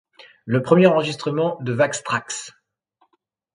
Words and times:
Le 0.47 0.63
premier 0.63 0.87
enregistrement 0.87 1.59
de 1.61 1.75
Wax 1.75 2.01
Trax! 2.01 2.53